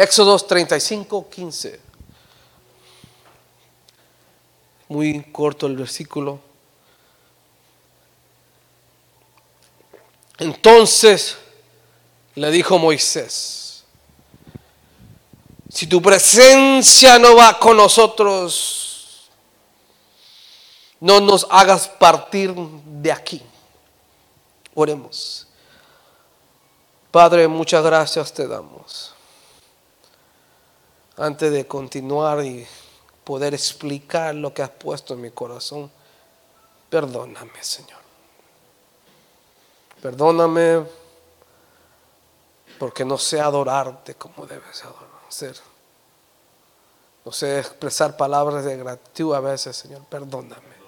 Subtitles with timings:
[0.00, 1.80] Éxodo 35, 15.
[4.88, 6.40] Muy corto el versículo.
[10.38, 11.36] Entonces
[12.34, 13.84] le dijo Moisés,
[15.68, 19.28] si tu presencia no va con nosotros,
[20.98, 23.42] no nos hagas partir de aquí.
[24.72, 25.46] Oremos.
[27.10, 29.19] Padre, muchas gracias te damos.
[31.20, 32.66] Antes de continuar y
[33.24, 35.90] poder explicar lo que has puesto en mi corazón,
[36.88, 38.00] perdóname, Señor.
[40.00, 40.82] Perdóname
[42.78, 44.82] porque no sé adorarte como debes
[45.28, 45.54] ser.
[47.22, 50.02] No sé expresar palabras de gratitud a veces, Señor.
[50.08, 50.80] Perdóname.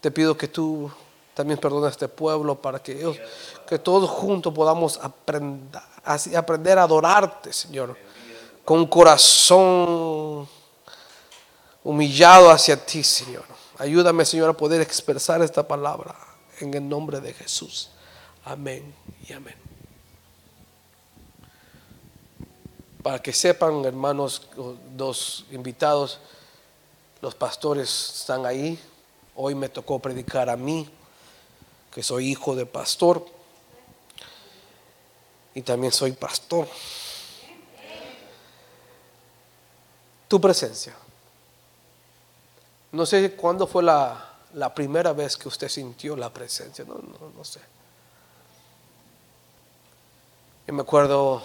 [0.00, 0.90] Te pido que tú
[1.34, 7.94] también perdones a este pueblo para que todos juntos podamos aprender a adorarte, Señor,
[8.64, 10.48] con un corazón
[11.82, 13.44] humillado hacia ti, Señor.
[13.78, 16.14] Ayúdame, Señor, a poder expresar esta palabra
[16.60, 17.90] en el nombre de Jesús.
[18.44, 18.94] Amén
[19.26, 19.56] y amén.
[23.02, 24.48] Para que sepan, hermanos,
[24.94, 26.18] dos invitados,
[27.22, 28.78] los pastores están ahí.
[29.34, 30.88] Hoy me tocó predicar a mí,
[31.90, 33.24] que soy hijo de pastor.
[35.54, 36.68] Y también soy pastor.
[40.30, 40.94] Tu presencia.
[42.92, 47.32] No sé cuándo fue la, la primera vez que usted sintió la presencia, no, no,
[47.36, 47.58] no sé.
[50.68, 51.42] Yo me acuerdo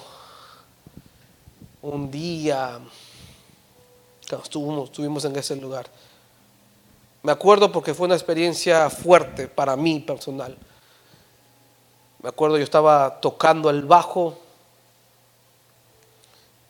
[1.81, 2.79] un día
[4.29, 5.87] cuando estuvimos, en ese lugar.
[7.23, 10.55] Me acuerdo porque fue una experiencia fuerte para mí personal.
[12.21, 14.37] Me acuerdo yo estaba tocando el bajo,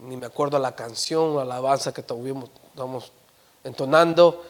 [0.05, 2.49] ni me acuerdo la canción, la alabanza que tuvimos,
[3.63, 4.45] entonando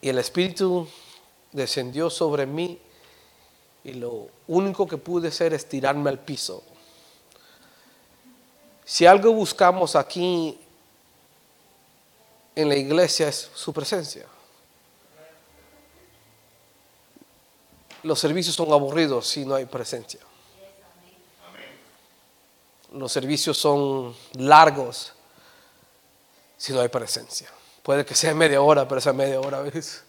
[0.00, 0.88] y el Espíritu
[1.52, 2.78] descendió sobre mí
[3.84, 6.62] y lo único que pude hacer es tirarme al piso.
[8.84, 10.58] Si algo buscamos aquí
[12.54, 14.26] en la iglesia es su presencia.
[18.02, 20.20] Los servicios son aburridos si no hay presencia.
[22.92, 25.12] Los servicios son largos
[26.56, 27.48] si no hay presencia.
[27.82, 30.04] Puede que sea media hora, pero esa media hora veces.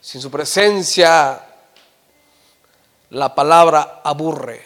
[0.00, 1.44] Sin su presencia,
[3.10, 4.64] la palabra aburre.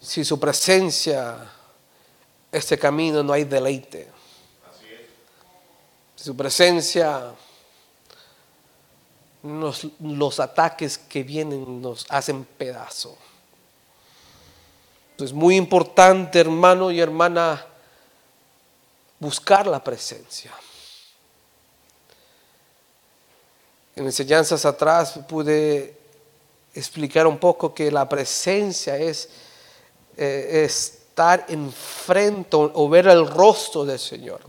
[0.00, 1.50] Sin su presencia,
[2.52, 4.10] este camino no hay deleite.
[6.16, 7.32] Sin su presencia,
[9.42, 13.16] los ataques que vienen nos hacen pedazo.
[15.18, 17.66] Es muy importante, hermano y hermana,
[19.18, 20.52] buscar la presencia.
[23.96, 25.98] En enseñanzas atrás pude
[26.72, 29.28] explicar un poco que la presencia es
[30.16, 34.40] eh, estar enfrente o ver el rostro del Señor.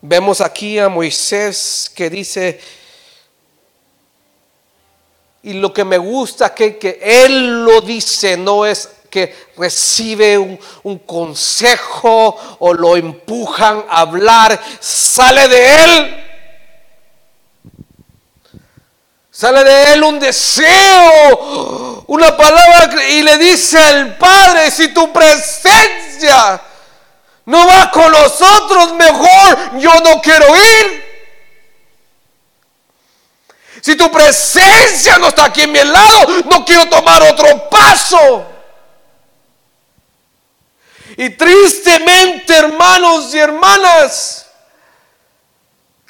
[0.00, 2.60] Vemos aquí a Moisés que dice,
[5.46, 10.98] y lo que me gusta que, que él lo dice, no es que recibe un,
[11.06, 16.24] consejo o lo empujan a hablar, sale de él.
[19.30, 26.60] Sale de él un deseo, una palabra y le dice al Padre, si tu presencia
[27.44, 31.15] no va con nosotros, mejor yo no quiero ir.
[33.86, 38.44] Si tu presencia no está aquí en mi lado, no quiero tomar otro paso.
[41.16, 44.46] Y tristemente, hermanos y hermanas,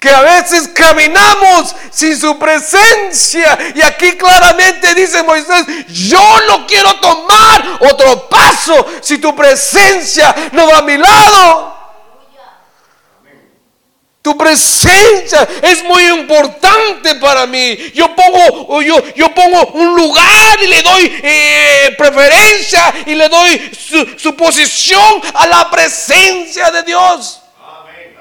[0.00, 3.58] que a veces caminamos sin su presencia.
[3.75, 10.67] Y aquí claramente dice Moisés, yo no quiero tomar otro paso si tu presencia no
[10.67, 11.75] va a mi lado.
[14.26, 17.78] Tu presencia es muy importante para mí.
[17.94, 23.70] Yo pongo, yo, pongo un lugar y le doy eh, preferencia y le doy
[24.19, 27.40] su, posición a la presencia de Dios.
[27.64, 28.17] Amén,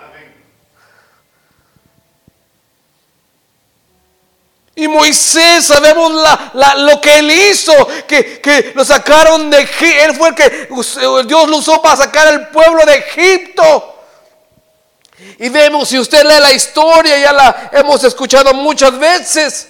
[4.76, 6.12] Y Moisés, sabemos
[6.76, 7.74] lo que él hizo,
[8.08, 10.04] que, que, lo sacaron de Egipto.
[10.04, 10.70] Él fue el que
[11.26, 13.95] Dios lo usó para sacar al pueblo de Egipto.
[15.40, 19.70] Y vemos, si usted lee la historia, ya la hemos escuchado muchas veces,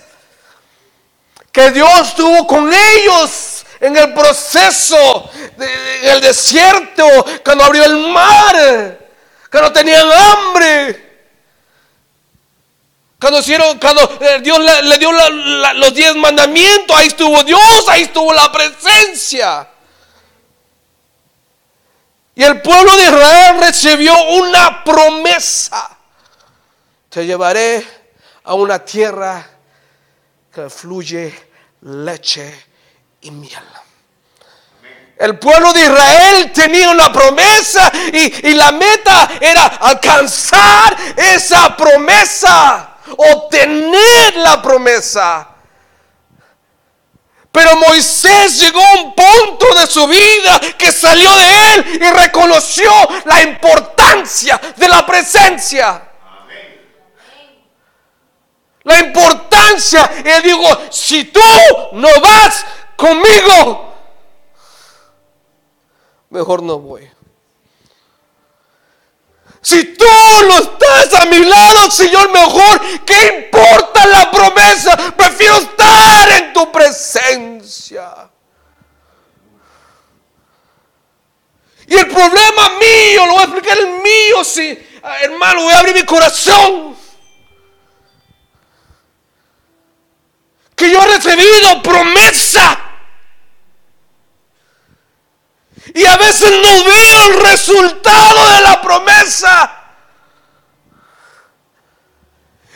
[1.52, 7.06] que Dios estuvo con ellos en el proceso, en el desierto,
[7.44, 9.00] cuando abrió el mar,
[9.52, 11.06] cuando tenían hambre.
[13.20, 18.34] Cuando, hicieron, cuando eh, Dios le, dio los diez mandamientos, ahí estuvo Dios, ahí estuvo
[18.34, 19.68] la presencia.
[22.36, 25.98] Y el pueblo de Israel recibió una promesa.
[27.10, 27.86] Te llevaré
[28.44, 29.48] a una tierra
[30.54, 31.34] que fluye
[31.82, 32.66] leche
[33.22, 33.64] y miel.
[35.18, 42.98] El pueblo de Israel tenía una promesa y, y, la meta era alcanzar esa promesa,
[43.16, 45.55] obtener la promesa.
[47.56, 52.92] Pero Moisés llegó a un punto de su vida que salió de él y reconoció
[53.24, 56.06] la importancia de la presencia.
[58.84, 60.12] La importancia.
[60.20, 61.40] Y digo, si tú
[61.94, 62.66] no vas
[62.98, 63.94] conmigo,
[66.32, 67.10] mejor no voy.
[69.66, 70.06] Si tú
[70.48, 74.96] no estás a mi lado, Señor, mejor, ¿qué importa la promesa?
[75.18, 78.30] Prefiero estar en tu presencia.
[81.88, 84.88] Y el problema mío, lo voy a explicar el mío, si,
[85.24, 86.96] hermano, voy a abrir mi corazón.
[90.76, 92.86] Que yo he recibido promesa.
[95.96, 98.35] Y a veces no veo el resultado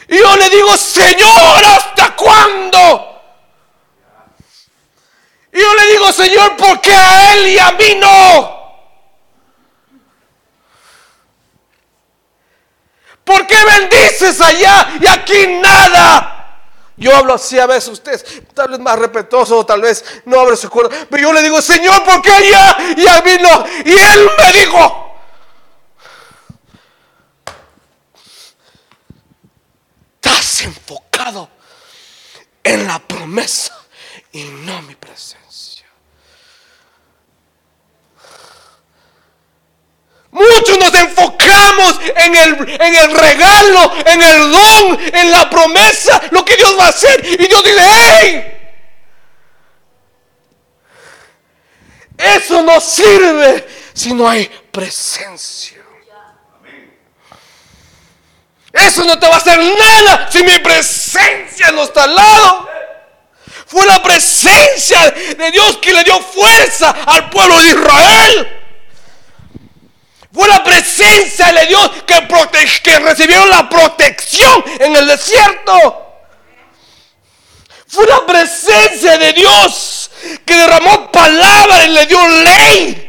[0.07, 3.21] Y yo le digo, Señor, ¿hasta cuándo?
[5.53, 8.59] Y yo le digo, Señor, ¿por qué a Él y a mí no?
[13.23, 16.35] ¿Por qué bendices allá y aquí nada?
[16.97, 20.69] Yo hablo así a veces, usted tal vez más respetuoso, tal vez no abre su
[20.69, 21.07] corazón.
[21.09, 23.65] Pero yo le digo, Señor, ¿por qué allá y a mí no?
[23.85, 25.08] Y Él me dijo,
[30.63, 31.49] enfocado
[32.63, 33.77] en la promesa
[34.31, 35.85] y no mi presencia.
[40.31, 46.45] Muchos nos enfocamos en el, en el regalo, en el don, en la promesa, lo
[46.45, 47.25] que Dios va a hacer.
[47.25, 48.59] Y Dios dice, ¡hey!
[52.17, 55.81] Eso no sirve si no hay presencia.
[58.85, 62.69] Eso no te va a hacer nada si mi presencia no está al lado.
[63.65, 68.59] Fue la presencia de Dios que le dio fuerza al pueblo de Israel.
[70.33, 76.05] Fue la presencia de Dios que, recibieron la protección en el desierto.
[77.87, 80.11] Fue la presencia de Dios
[80.45, 83.08] que derramó palabra y le dio ley.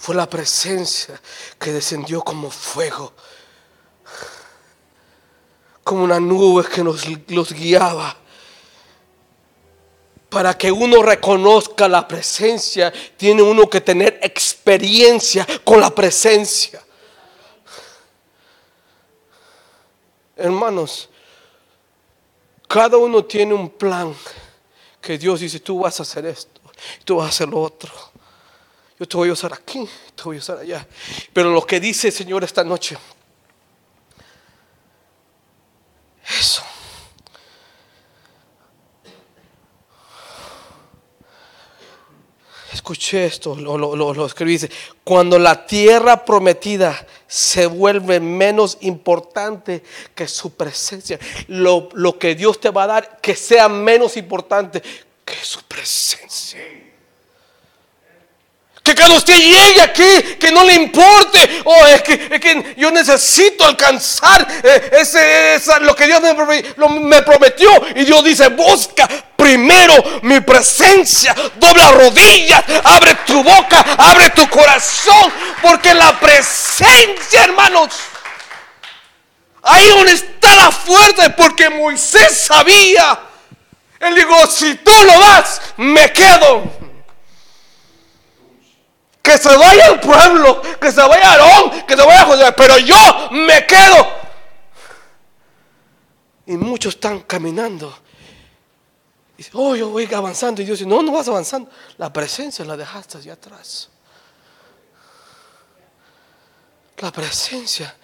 [0.00, 1.20] Fue la presencia
[1.58, 3.12] que descendió como fuego,
[5.84, 8.16] como una nube que nos los guiaba
[10.30, 16.82] para que uno reconozca la presencia, tiene uno que tener experiencia con la presencia.
[20.34, 21.10] Hermanos,
[22.66, 24.16] cada uno tiene un plan
[24.98, 26.58] que Dios dice, tú vas a hacer esto,
[27.04, 28.09] tú vas a hacer lo otro.
[29.00, 30.86] Yo te voy a usar aquí, te voy a usar allá.
[31.32, 32.98] Pero lo que dice el Señor esta noche,
[36.38, 36.62] eso
[42.72, 44.70] escuché esto, lo, lo, escribí, dice,
[45.04, 49.82] cuando la tierra prometida se vuelve menos importante
[50.14, 54.82] que su presencia, lo, lo que Dios te va a dar, que sea menos importante
[55.24, 56.89] que su presencia.
[58.82, 62.90] Que cuando usted llegue aquí, que no le importe, oh, es que, es que yo
[62.90, 67.70] necesito alcanzar eh, ese, lo que Dios me, prometió.
[67.94, 69.06] Y Dios dice, busca
[69.36, 77.90] primero mi presencia, dobla rodillas, abre tu boca, abre tu corazón, porque la presencia, hermanos,
[79.62, 83.20] ahí donde está la fuerza, porque Moisés sabía.
[84.00, 86.89] Él dijo, si tú lo vas, me quedo.
[89.22, 93.30] Que se vaya el pueblo, que se vaya Aarón, que se vaya José, pero yo
[93.32, 94.20] me quedo.
[96.46, 97.96] Y muchos están caminando.
[99.34, 100.62] Y dicen, oh, yo voy avanzando.
[100.62, 101.70] Y Dios dice, no, no vas avanzando.
[101.98, 103.90] La presencia la dejaste allá atrás.
[107.00, 107.94] la presencia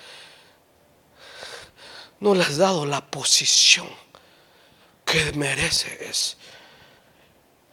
[2.20, 3.88] no le has dado la posición
[5.04, 5.98] que merece.
[6.08, 6.36] Es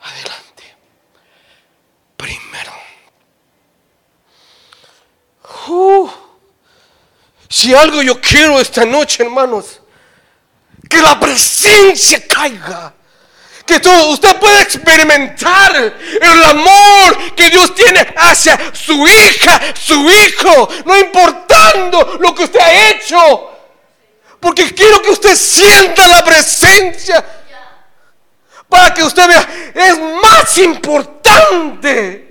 [0.02, 0.64] adelante.
[2.18, 2.74] Primero.
[5.68, 6.10] Uh,
[7.50, 9.80] si algo yo quiero esta noche, hermanos,
[10.90, 12.94] que la presencia caiga.
[13.66, 20.70] Que todo, usted puede experimentar el amor que Dios tiene hacia su hija, su hijo,
[20.86, 23.52] no importando lo que usted ha hecho.
[24.40, 27.24] Porque quiero que usted sienta la presencia.
[28.68, 32.23] Para que usted vea, es más importante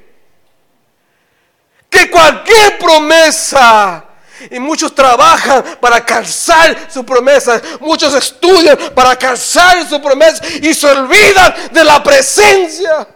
[1.92, 4.06] que cualquier promesa.
[4.50, 7.60] Y muchos trabajan para alcanzar su promesa.
[7.78, 10.42] Muchos estudian para alcanzar su promesa.
[10.62, 13.06] Y se olvidan de la presencia.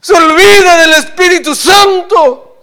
[0.00, 2.62] Se olvidan del Espíritu Santo.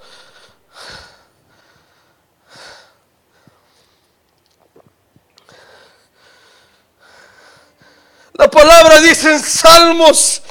[8.34, 10.42] La palabra dice en Salmos,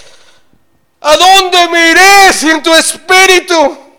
[1.00, 3.89] ¿a dónde me iré sin tu espíritu?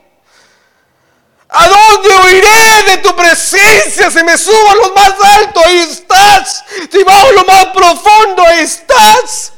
[1.54, 4.10] ¿A dónde oiré de tu presencia?
[4.10, 6.64] Si me subo a lo más alto, ahí estás.
[6.90, 9.52] Si bajo lo más profundo, ahí estás.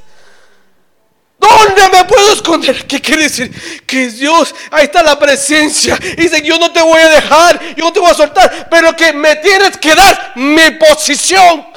[1.37, 2.87] ¿Dónde me puedo esconder?
[2.87, 3.83] ¿Qué quiere decir?
[3.85, 5.95] Que Dios, ahí está la presencia.
[6.17, 9.13] Dice, yo no te voy a dejar, yo no te voy a soltar, pero que
[9.13, 11.72] me tienes que dar mi posición.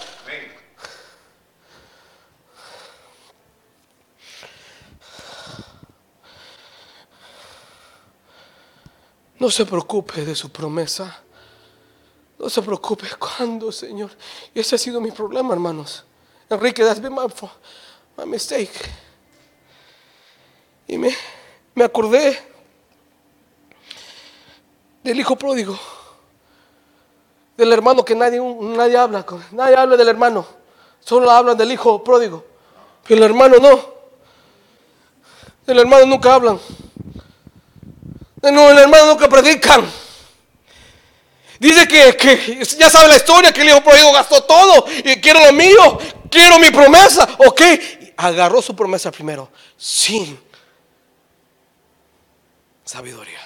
[9.38, 11.22] No se preocupe de su promesa.
[12.38, 14.10] No se preocupe cuándo, Señor.
[14.54, 16.04] Y ese ha sido mi problema, hermanos.
[16.48, 17.26] Enrique, that's been my,
[18.16, 18.70] my mistake.
[20.86, 21.14] Y me,
[21.74, 22.38] me acordé
[25.02, 25.78] del hijo pródigo.
[27.56, 29.24] Del hermano que nadie, nadie habla.
[29.24, 30.46] Con, nadie habla del hermano.
[31.00, 32.44] Solo hablan del hijo pródigo.
[33.06, 33.96] Pero el hermano no.
[35.66, 36.60] El hermano nunca hablan.
[38.52, 39.90] No, el hermano nunca predican.
[41.58, 45.52] Dice que, ya sabe la historia, que el hijo pródigo gastó todo y quiero lo
[45.52, 45.98] mío,
[46.30, 47.26] quiero mi promesa.
[47.38, 47.62] Ok,
[48.16, 50.38] agarró su promesa primero, sin
[52.84, 53.40] sabiduría,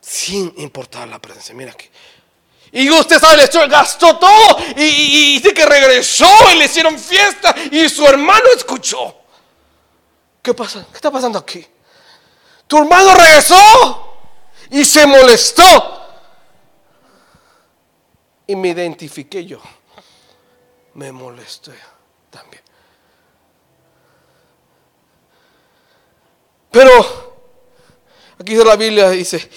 [0.00, 1.54] sin importar la presencia.
[1.54, 1.88] Mira aquí.
[2.72, 6.98] Y usted sabe la historia, gastó todo y, y dice que regresó y le hicieron
[6.98, 9.14] fiesta y su hermano escuchó.
[10.42, 10.86] ¿Qué pasa?
[10.90, 11.66] ¿Qué está pasando aquí?
[12.68, 14.18] Tu hermano regresó
[14.70, 15.64] y se molestó.
[18.46, 19.58] Y me identifiqué yo.
[20.94, 21.72] Me molesté
[22.30, 22.62] también.
[26.70, 27.34] Pero
[28.38, 29.50] aquí de la Biblia dice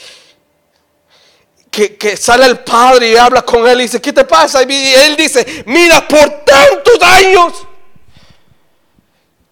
[1.70, 4.64] que, que, sale el padre y habla con él y dice, ¿qué te pasa?
[4.64, 7.68] Y él dice, mira, por tantos años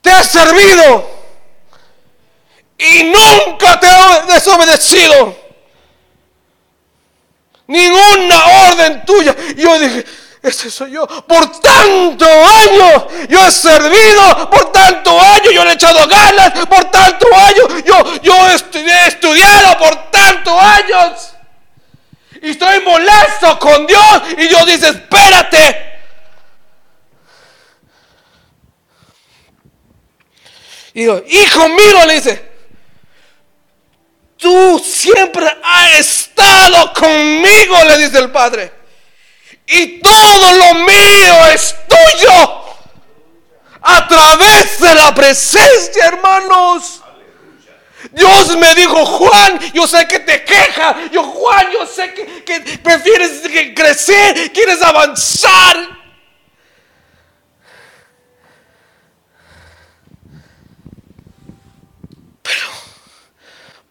[0.02, 1.19] te has servido
[2.80, 5.38] y nunca te he desobedecido.
[7.68, 9.36] Ninguna orden tuya.
[9.56, 10.06] Yo dije,
[10.42, 11.06] ese soy yo.
[11.06, 17.28] Por tanto años yo he servido, por tanto años yo he echado ganas, por tanto
[17.36, 21.34] años yo, yo he estudiado, por tantos años.
[22.42, 25.86] Y estoy molesto con Dios y Dios dice, espérate.
[30.94, 32.49] Y digo, hijo mío, le dice,
[34.40, 38.72] tú siempre has estado conmigo, le dice el Padre.
[39.68, 42.64] Y todo lo mío es tuyo.
[43.82, 47.02] A través de la presencia, hermanos.
[48.12, 50.96] Dios me dijo, Juan, yo sé que te queja.
[51.12, 53.42] Yo, Juan, yo sé que, que prefieres
[53.76, 55.99] crecer, quieres avanzar.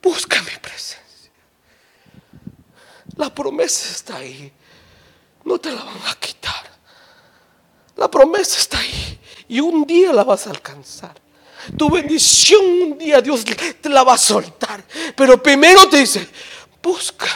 [0.09, 1.31] Busca mi presencia.
[3.17, 4.50] La promesa está ahí.
[5.45, 6.65] No te la van a quitar.
[7.95, 9.21] La promesa está ahí.
[9.49, 11.15] Y un día la vas a alcanzar.
[11.77, 14.83] Tu bendición un día Dios te la va a soltar.
[15.15, 16.27] Pero primero te dice,
[16.83, 17.27] busca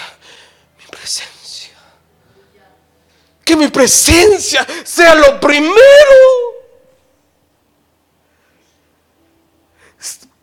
[0.79, 1.75] mi presencia.
[3.45, 6.62] Que mi presencia sea lo primero.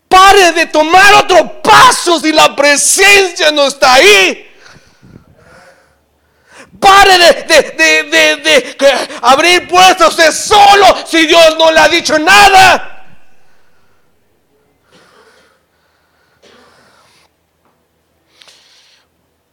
[0.09, 4.47] Pare de tomar otro paso si la presencia no está ahí.
[6.79, 8.77] Pare de, de,
[9.21, 12.95] abrir puertas usted solo si Dios no le ha dicho nada.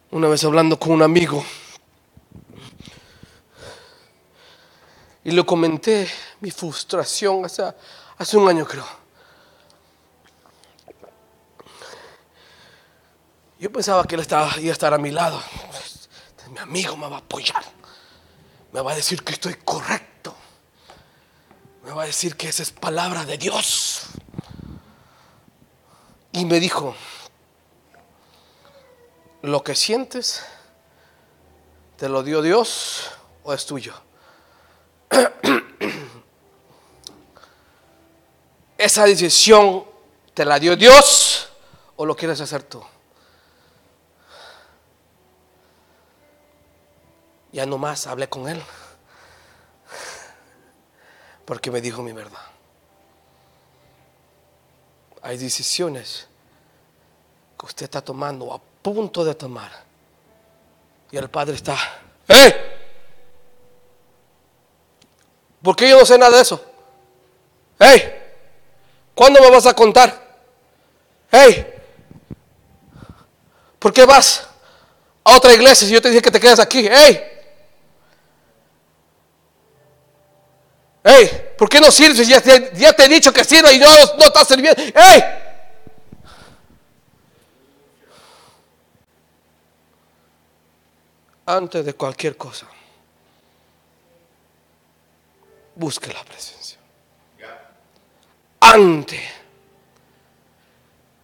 [0.09, 1.45] Una vez hablando con un amigo,
[5.23, 6.09] y le comenté
[6.39, 7.61] mi frustración hace,
[8.17, 9.06] hace un año creo.
[13.59, 15.41] Yo pensaba que él estaba, iba a estar a mi lado.
[16.51, 17.63] Mi amigo me va a apoyar.
[18.71, 20.35] Me va a decir que estoy correcto.
[21.83, 24.03] Me va a decir que esa es palabra de Dios.
[26.31, 26.95] Y me dijo,
[29.41, 30.43] lo que sientes,
[31.95, 33.09] ¿te lo dio Dios
[33.43, 33.93] o es tuyo?
[38.77, 39.85] Esa decisión
[40.35, 41.49] te la dio Dios
[41.95, 42.83] o lo quieres hacer tú.
[47.51, 48.61] Ya no más hablé con él
[51.47, 52.41] porque me dijo mi verdad.
[55.21, 56.27] Hay decisiones
[57.57, 59.71] que usted está tomando a punto de tomar
[61.09, 61.77] y el Padre está,
[62.27, 62.53] ¡eh!
[65.63, 66.61] ¿Por qué yo no sé nada de eso?
[67.79, 68.13] ¡Hey!
[69.15, 70.37] ¿Cuándo me vas a contar?
[71.31, 71.65] ¡Hey!
[73.79, 74.45] ¿Por qué vas
[75.23, 76.89] a otra iglesia si yo te dije que te quedes aquí?
[76.91, 77.36] ¡Hey!
[81.09, 81.53] ¡Hey!
[81.57, 82.27] ¿Por qué no sirves?
[82.27, 83.87] Ya te, he dicho que sirva y no,
[84.17, 84.81] no estás sirviendo.
[84.93, 85.23] ¡Hey!
[91.45, 92.67] Antes de cualquier cosa
[95.77, 96.77] busque la presencia.
[98.59, 99.21] Ante.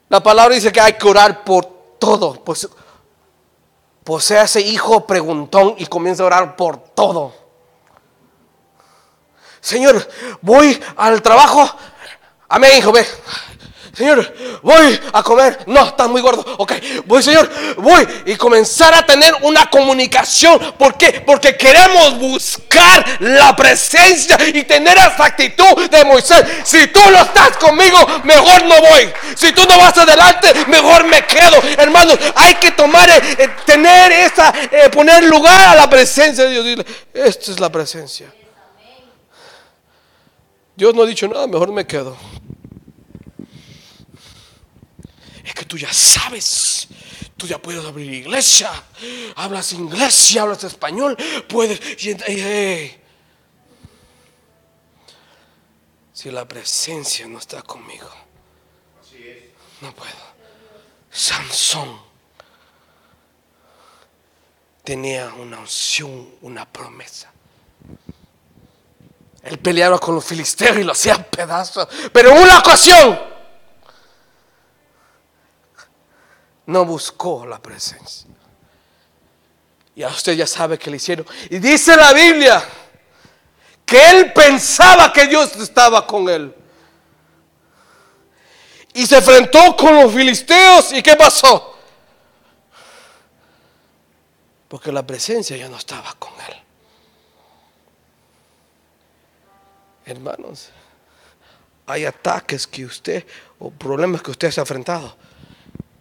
[0.07, 1.65] La palabra dice que hay que orar por
[1.99, 2.43] todo.
[2.43, 2.69] Pues,
[4.03, 7.42] pues ese hijo preguntón y comienza a orar por todo.
[9.63, 10.05] Señor,
[10.41, 11.73] voy al trabajo.
[12.49, 13.07] Amén, hijo, ve.
[13.95, 15.59] Señor, voy a comer.
[15.67, 16.43] No, estás muy gordo.
[16.57, 16.73] Ok,
[17.05, 18.05] voy, Señor, voy.
[18.25, 20.59] Y comenzar a tener una comunicación.
[20.77, 21.23] ¿Por qué?
[21.25, 26.43] Porque queremos buscar la presencia y tener esa actitud de Moisés.
[26.65, 29.13] Si tú no estás conmigo, mejor no voy.
[29.35, 31.61] Si tú no vas adelante, mejor me quedo.
[31.77, 36.61] Hermanos, hay que tomar, eh, eh, tener esa, eh, poner lugar a la presencia de
[36.61, 36.85] Dios.
[37.13, 38.27] Esta es la presencia.
[40.75, 42.17] Dios no ha dicho nada, mejor me quedo
[45.43, 46.87] es que tú ya sabes.
[47.37, 48.71] Tú ya puedes abrir iglesia.
[49.35, 51.17] Hablas inglés y hablas español.
[51.49, 51.79] Puedes.
[56.13, 58.09] Si la presencia no está conmigo,
[59.81, 60.33] no puedo.
[61.11, 61.99] Sansón
[64.83, 67.32] tenía una unción, una promesa.
[69.43, 71.87] Él peleaba con los filisteos y lo hacía pedazos.
[72.13, 73.19] Pero en una ocasión
[76.65, 78.29] no buscó la presencia.
[79.95, 81.27] Y a usted ya sabe que le hicieron.
[81.49, 82.63] Y dice la Biblia
[83.85, 86.55] que él pensaba que Dios estaba con él.
[88.93, 90.93] Y se enfrentó con los filisteos.
[90.93, 91.77] ¿Y qué pasó?
[94.69, 96.62] Porque la presencia ya no estaba con él.
[100.05, 100.69] Hermanos,
[101.85, 103.25] hay ataques que usted
[103.59, 105.15] o problemas que usted se ha enfrentado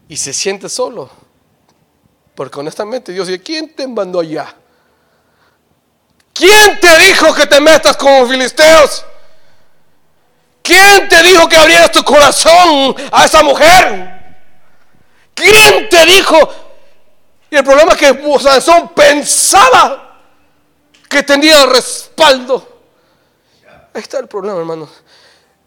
[0.08, 1.10] y se siente solo.
[2.34, 4.54] Porque honestamente Dios dice, ¿quién te mandó allá?
[6.32, 9.04] ¿Quién te dijo que te metas con los filisteos?
[10.62, 14.36] ¿Quién te dijo que abrieras tu corazón a esa mujer?
[15.34, 16.36] ¿Quién te dijo?
[17.50, 20.20] Y el problema es que Sansón pensaba
[21.08, 22.71] que tenía respaldo.
[23.94, 24.88] Ahí está el problema, hermano.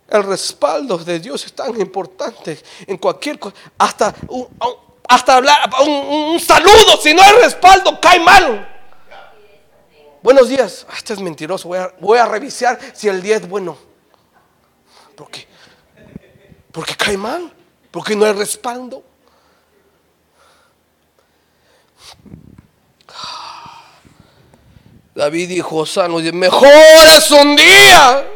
[0.07, 3.55] El respaldo de Dios es tan importante en cualquier cosa.
[3.77, 4.13] Hasta
[5.07, 8.71] hasta hablar, un, saludo, si no hay respaldo, cae mal.
[10.21, 10.85] Buenos días.
[10.89, 11.67] Ah, este es mentiroso.
[11.67, 13.77] Voy a, voy a revisar si el día es bueno.
[15.15, 15.47] ¿Por qué?
[16.71, 17.53] Porque cae mal.
[17.91, 19.03] Porque no hay respaldo.
[25.15, 26.67] David dijo, sano, mejor
[27.17, 28.27] es un día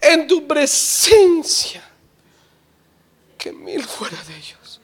[0.00, 1.84] en tu presencia
[3.36, 4.80] que mil fuera de ellos.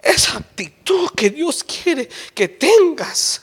[0.00, 3.42] Esa actitud que Dios quiere que tengas.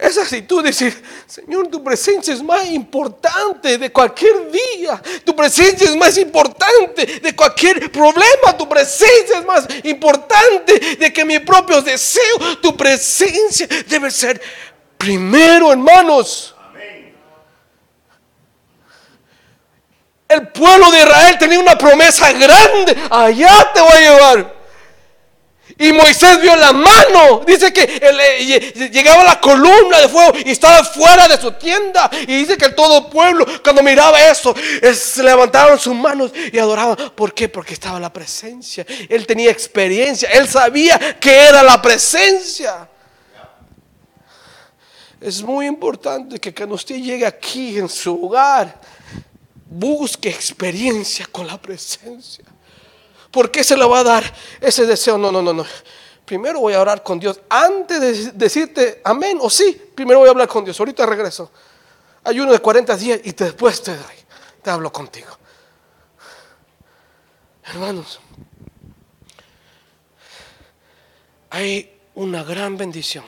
[0.00, 5.00] Esa actitud de decir, Señor, tu presencia es más importante de cualquier día.
[5.22, 8.56] Tu presencia es más importante de cualquier problema.
[8.56, 12.62] Tu presencia es más importante de que mis propios deseos.
[12.62, 14.40] Tu presencia debe ser
[14.96, 16.54] primero, hermanos.
[20.26, 22.96] El pueblo de Israel tenía una promesa grande.
[23.10, 24.59] Allá te voy a llevar.
[25.80, 27.40] Y Moisés vio la mano.
[27.46, 32.10] Dice que eh, llegaba la columna de fuego y estaba fuera de su tienda.
[32.12, 34.54] Y dice que todo el pueblo, cuando miraba eso,
[34.94, 36.98] se levantaron sus manos y adoraban.
[37.14, 37.48] ¿Por qué?
[37.48, 38.84] Porque estaba la presencia.
[39.08, 40.28] Él tenía experiencia.
[40.28, 42.86] Él sabía que era la presencia.
[45.18, 48.78] Es muy importante que cuando usted llegue aquí en su hogar,
[49.64, 52.44] busque experiencia con la presencia.
[53.30, 55.16] ¿Por qué se le va a dar ese deseo?
[55.16, 55.64] No, no, no, no.
[56.24, 57.40] Primero voy a orar con Dios.
[57.48, 60.78] Antes de decirte amén o sí, primero voy a hablar con Dios.
[60.78, 61.50] Ahorita regreso.
[62.24, 64.14] Hay uno de 40 días y después te doy.
[64.62, 65.38] Te hablo contigo.
[67.64, 68.20] Hermanos,
[71.50, 73.24] hay una gran bendición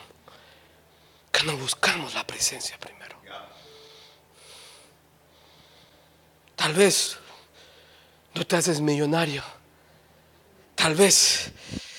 [1.30, 3.02] que nos buscamos la presencia primero.
[6.56, 7.16] Tal vez
[8.34, 9.42] no te haces millonario
[10.82, 11.52] Tal vez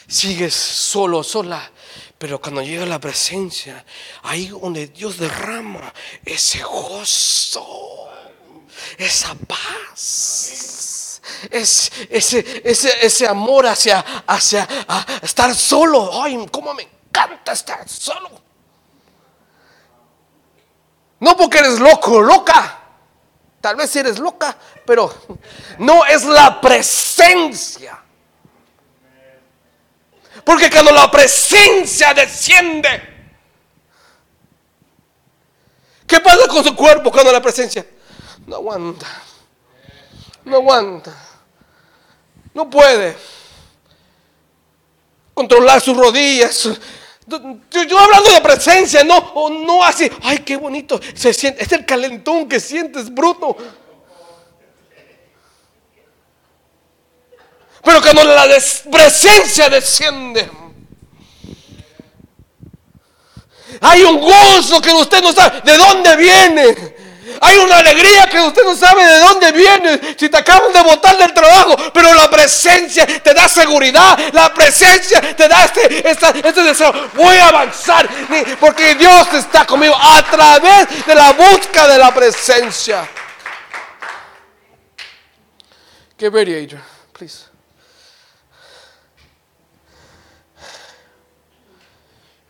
[0.09, 1.71] sigues solo, sola,
[2.17, 3.85] pero cuando llega la presencia,
[4.23, 5.93] ahí donde Dios derrama
[6.25, 8.09] ese gozo,
[8.97, 11.21] esa paz.
[11.49, 14.67] Es, ese, ese, ese amor hacia, hacia
[15.21, 16.21] estar solo.
[16.21, 18.31] Ay, cómo me encanta estar solo.
[21.21, 22.81] No porque eres loco, loca.
[23.61, 25.09] Tal vez eres loca, pero
[25.77, 28.02] no es la presencia.
[30.43, 32.89] Porque cuando la presencia desciende,
[36.05, 37.85] ¿qué pasa con su cuerpo cuando la presencia?
[38.45, 39.07] No aguanta.
[40.43, 41.15] No aguanta.
[42.53, 43.15] No puede
[45.33, 46.69] controlar sus rodillas.
[47.25, 50.11] Yo, hablando de presencia, no, no así.
[50.21, 50.99] Ay, qué bonito.
[51.13, 53.55] Se siente, es el calentón que sientes, bruto.
[57.83, 58.47] Pero cuando la
[58.91, 60.49] presencia desciende,
[63.81, 66.93] hay un gozo que usted no sabe de dónde viene.
[67.41, 70.15] Hay una alegría que usted no sabe de dónde viene.
[70.17, 74.17] Si te acaban de botar del trabajo, pero la presencia te da seguridad.
[74.31, 76.93] La presencia te da este, este deseo.
[77.13, 78.07] Voy a avanzar
[78.61, 83.09] porque Dios está conmigo a través de la búsqueda de la presencia.
[86.17, 87.52] Get ready, Adrian, please.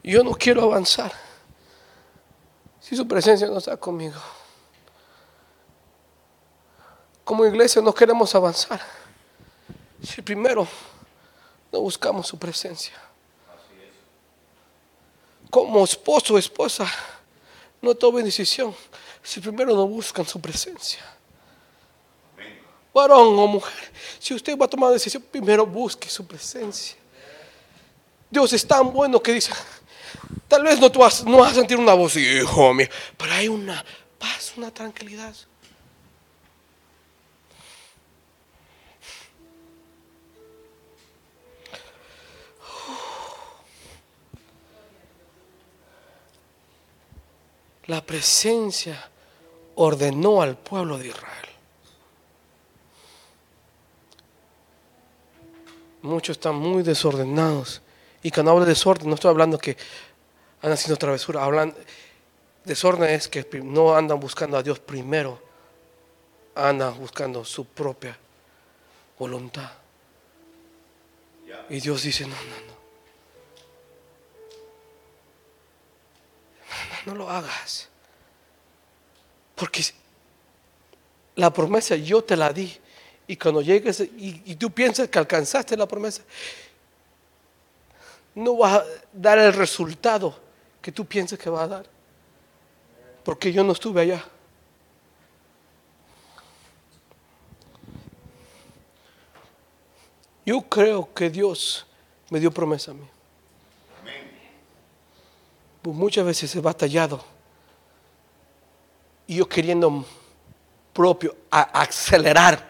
[0.03, 1.13] Yo no quiero avanzar
[2.81, 4.19] si su presencia no está conmigo.
[7.23, 8.81] Como iglesia no queremos avanzar
[10.03, 10.67] si primero
[11.71, 12.93] no buscamos su presencia.
[15.49, 16.85] Como esposo o esposa,
[17.81, 18.75] no tomen decisión
[19.21, 21.01] si primero no buscan su presencia.
[22.93, 26.97] Varón o mujer, si usted va a tomar decisión, primero busque su presencia.
[28.29, 29.51] Dios es tan bueno que dice,
[30.47, 33.83] Tal vez no, tú no vas a sentir una voz, hijo mío, pero hay una
[34.19, 35.33] paz, una tranquilidad.
[47.87, 49.09] La presencia
[49.75, 51.49] ordenó al pueblo de Israel.
[56.01, 57.81] Muchos están muy desordenados.
[58.21, 59.75] Y cuando hablo de desorden, no estoy hablando que
[60.63, 61.43] andan haciendo travesura.
[61.43, 61.75] Hablan,
[62.63, 65.39] desorden es que no andan buscando a Dios primero,
[66.55, 68.17] andan buscando su propia
[69.19, 69.69] voluntad.
[71.69, 72.73] Y Dios dice, no, no, no.
[77.05, 77.89] No, lo hagas.
[79.55, 79.83] Porque
[81.35, 82.75] la promesa yo te la di.
[83.27, 86.23] Y cuando llegues y, y, tú piensas que alcanzaste la promesa,
[88.35, 90.42] no vas a dar el resultado
[90.83, 91.85] que tú pienses que va a dar.
[93.23, 94.23] Porque yo no estuve allá.
[100.45, 101.87] Yo creo que Dios
[102.29, 103.07] me dio promesa a mí.
[105.81, 107.23] Pues muchas veces he batallado.
[109.25, 110.05] Y yo queriendo
[110.91, 112.67] propio acelerar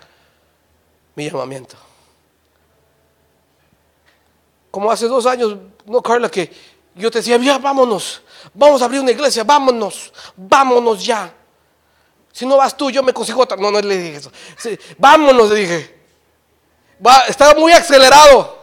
[1.16, 1.76] mi llamamiento.
[4.70, 6.52] Como hace dos años, no Carla, que
[6.96, 8.22] yo te decía, ya vámonos,
[8.54, 11.34] vamos a abrir una iglesia, vámonos, vámonos ya.
[12.34, 13.56] Si no vas tú, yo me consigo otra.
[13.56, 14.32] No, no le dije eso.
[14.98, 15.96] vámonos, le dije.
[17.28, 18.58] estaba muy acelerado.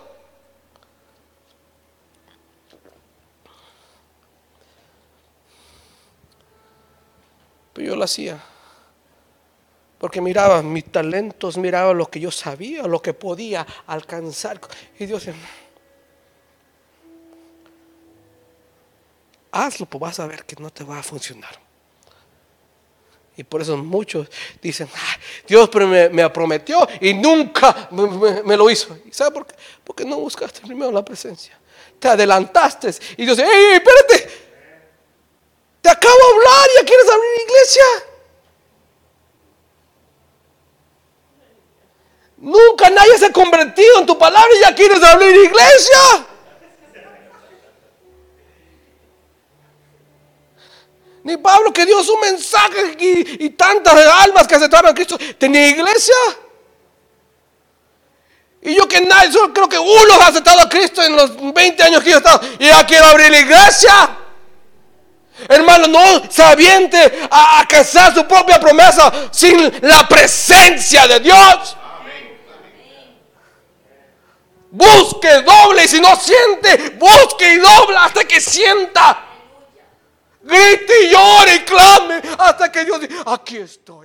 [7.73, 8.43] Pero yo lo hacía.
[9.99, 14.61] Porque miraba mis talentos, miraba lo que yo sabía, lo que podía alcanzar.
[14.99, 15.29] Y Dios,
[19.53, 21.59] hazlo, pues vas a ver que no te va a funcionar.
[23.37, 24.29] Y por eso muchos
[24.61, 28.99] dicen, "Ah, Dios me, me prometió y nunca me, lo hizo.
[29.07, 29.55] ¿Y sabe por qué?
[29.83, 31.59] Porque no buscaste primero la presencia.
[31.99, 34.41] Te adelantaste y Dios dice, ¡Ey, espérate!
[35.81, 37.85] Te acabo de hablar ya quieres abrir iglesia.
[42.37, 46.27] Nunca nadie se ha convertido en tu palabra y ya quieres abrir iglesia.
[51.23, 56.15] Ni Pablo que dio su mensaje y, tantas almas que aceptaron a Cristo tenía iglesia.
[58.63, 61.83] Y yo que nadie, solo creo que uno ha aceptado a Cristo en los 20
[61.83, 64.17] años que yo he estado y ya quiero abrir la iglesia.
[65.49, 71.77] Hermano, no se aviente a, a cazar su propia promesa sin la presencia de Dios.
[74.71, 79.30] Busque doble y si no siente, busque y dobla hasta que sienta.
[80.51, 84.00] Grite y llore y clame hasta que Dios diga, aquí estoy.